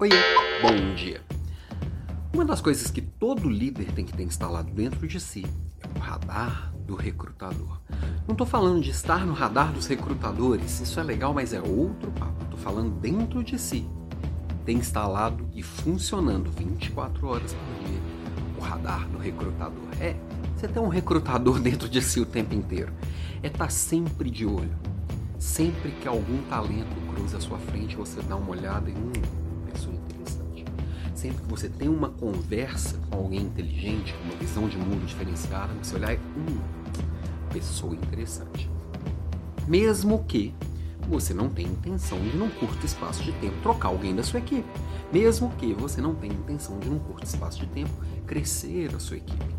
[0.00, 0.16] Oiê,
[0.62, 1.20] bom dia.
[2.32, 5.44] Uma das coisas que todo líder tem que ter instalado dentro de si
[5.78, 7.78] é o radar do recrutador.
[8.26, 12.10] Não estou falando de estar no radar dos recrutadores, isso é legal, mas é outro
[12.12, 12.44] papo.
[12.44, 13.86] Estou falando dentro de si.
[14.64, 18.00] Tem instalado e funcionando 24 horas por dia
[18.56, 19.84] o radar do recrutador.
[20.00, 20.16] É,
[20.56, 22.90] você tem um recrutador dentro de si o tempo inteiro.
[23.42, 24.78] É estar tá sempre de olho.
[25.38, 29.39] Sempre que algum talento cruza a sua frente, você dá uma olhada e hum.
[31.20, 35.70] Sempre que você tem uma conversa com alguém inteligente, com uma visão de mundo diferenciada,
[35.74, 36.58] você olhar e hum,
[37.52, 38.70] pessoa interessante.
[39.68, 40.54] Mesmo que
[41.06, 44.66] você não tenha intenção de, num curto espaço de tempo, trocar alguém da sua equipe.
[45.12, 47.92] Mesmo que você não tenha intenção de, num curto espaço de tempo,
[48.26, 49.54] crescer a sua equipe.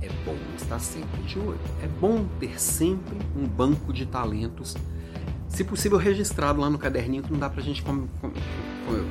[0.00, 1.58] É bom estar sempre de olho.
[1.82, 4.76] É bom ter sempre um banco de talentos
[5.48, 7.82] se possível registrado lá no caderninho, que não dá pra gente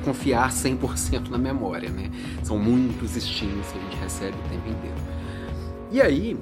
[0.04, 2.10] confiar 100% na memória, né?
[2.42, 4.96] São muitos estímulos que a gente recebe o tempo inteiro.
[5.90, 6.38] E aí,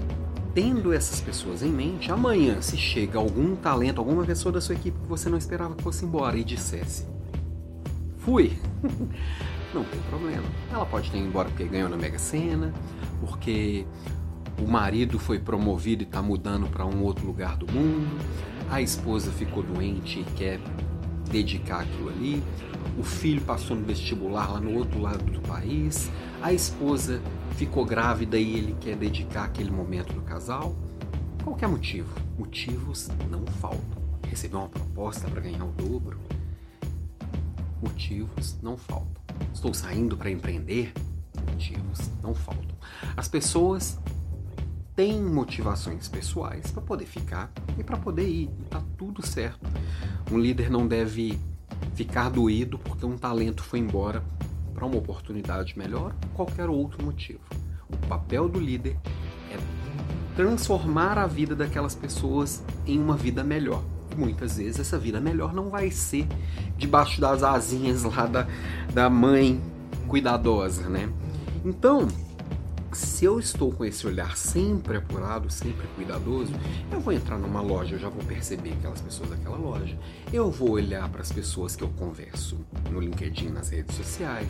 [0.55, 4.99] tendo essas pessoas em mente, amanhã se chega algum talento, alguma pessoa da sua equipe
[4.99, 7.07] que você não esperava que fosse embora e dissesse:
[8.19, 8.57] "Fui".
[9.75, 10.45] não tem problema.
[10.73, 12.73] Ela pode ter ido embora porque ganhou na Mega Sena,
[13.21, 13.85] porque
[14.59, 18.17] o marido foi promovido e está mudando para um outro lugar do mundo,
[18.71, 20.61] a esposa ficou doente e quer
[21.31, 22.43] dedicar aquilo ali,
[22.99, 26.11] o filho passou no vestibular lá no outro lado do país,
[26.43, 27.21] a esposa
[27.57, 30.75] ficou grávida e ele quer dedicar aquele momento do casal.
[31.43, 32.09] Qualquer motivo,
[32.39, 34.05] motivos não faltam.
[34.29, 36.19] Recebeu uma proposta para ganhar o dobro,
[37.83, 39.23] motivos não faltam.
[39.53, 40.93] Estou saindo para empreender,
[41.51, 42.77] motivos não faltam.
[43.17, 43.99] As pessoas
[44.97, 48.51] tem motivações pessoais para poder ficar e para poder ir.
[48.61, 49.69] E tá tudo certo.
[50.35, 51.39] Um líder não deve
[51.95, 54.21] ficar doído porque um talento foi embora
[54.75, 57.39] para uma oportunidade melhor ou qualquer outro motivo.
[57.89, 58.97] O papel do líder
[59.49, 59.57] é
[60.35, 63.81] transformar a vida daquelas pessoas em uma vida melhor.
[64.11, 66.27] E muitas vezes essa vida melhor não vai ser
[66.77, 68.49] debaixo das asinhas lá da,
[68.93, 69.63] da mãe
[70.09, 71.09] cuidadosa, né?
[71.65, 72.09] Então,
[72.95, 76.53] se eu estou com esse olhar sempre apurado, sempre cuidadoso,
[76.91, 79.99] eu vou entrar numa loja, eu já vou perceber aquelas pessoas daquela loja.
[80.33, 82.59] Eu vou olhar para as pessoas que eu converso
[82.91, 84.49] no LinkedIn, nas redes sociais.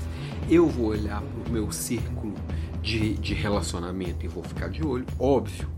[0.49, 2.35] Eu vou olhar para o meu círculo
[2.83, 5.07] de, de relacionamento e vou ficar de olho.
[5.19, 5.69] Óbvio,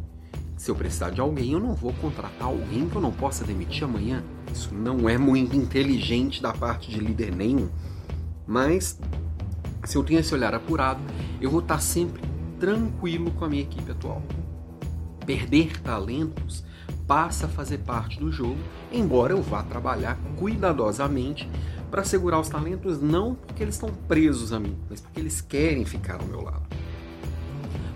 [0.57, 3.85] se eu precisar de alguém, eu não vou contratar alguém que eu não possa demitir
[3.85, 4.25] amanhã.
[4.53, 7.69] Isso não é muito inteligente da parte de líder nenhum.
[8.47, 8.99] Mas
[9.85, 11.01] se eu tenho esse olhar apurado,
[11.41, 12.23] eu vou estar sempre
[12.59, 14.23] tranquilo com a minha equipe atual.
[15.25, 16.65] Perder talentos
[17.07, 18.59] passa a fazer parte do jogo,
[18.93, 21.49] embora eu vá trabalhar cuidadosamente
[21.91, 25.85] para segurar os talentos, não porque eles estão presos a mim, mas porque eles querem
[25.85, 26.67] ficar ao meu lado.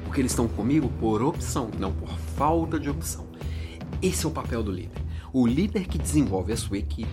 [0.05, 3.27] Porque eles estão comigo por opção, não por falta de opção.
[4.01, 5.03] Esse é o papel do líder.
[5.33, 7.09] O líder que desenvolve a sua equipe,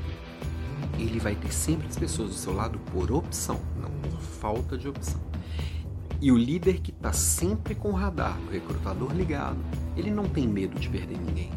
[0.98, 4.88] ele vai ter sempre as pessoas do seu lado por opção, não por falta de
[4.88, 5.20] opção.
[6.20, 9.60] E o líder que está sempre com o radar o recrutador ligado,
[9.96, 11.52] ele não tem medo de perder ninguém.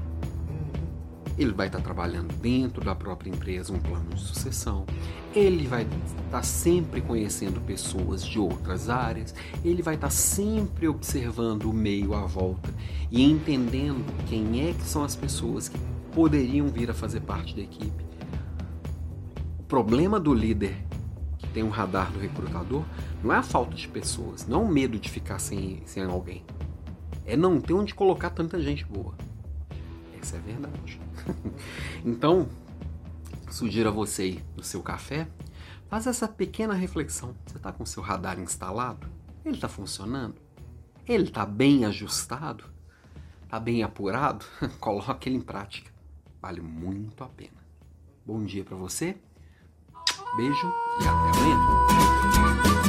[1.38, 4.84] Ele vai estar tá trabalhando dentro da própria empresa um plano de sucessão.
[5.34, 9.34] Ele vai estar tá sempre conhecendo pessoas de outras áreas.
[9.64, 12.68] Ele vai estar tá sempre observando o meio à volta
[13.10, 15.78] e entendendo quem é que são as pessoas que
[16.12, 18.04] poderiam vir a fazer parte da equipe.
[19.58, 20.76] O problema do líder
[21.50, 22.84] tem um radar do recrutador,
[23.22, 26.44] não é a falta de pessoas, não é o medo de ficar sem, sem alguém.
[27.26, 29.14] É não ter onde colocar tanta gente boa.
[30.20, 31.00] Essa é a verdade.
[32.04, 32.48] então,
[33.50, 35.28] sugiro a você ir no seu café,
[35.88, 37.34] faz essa pequena reflexão.
[37.46, 39.06] Você está com seu radar instalado?
[39.44, 40.36] Ele está funcionando?
[41.06, 42.64] Ele está bem ajustado?
[43.44, 44.44] Está bem apurado?
[44.78, 45.90] Coloque ele em prática.
[46.40, 47.60] Vale muito a pena.
[48.24, 49.16] Bom dia para você
[50.36, 52.79] Beijo e até amanhã.